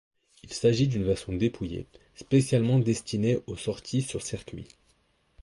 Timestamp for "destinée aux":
2.79-3.55